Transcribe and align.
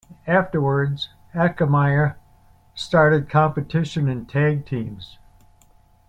Afterwards, 0.25 1.09
Akiyama 1.35 2.15
started 2.73 3.29
competition 3.29 4.07
in 4.09 4.25
tag 4.25 4.65
teams. 4.65 5.19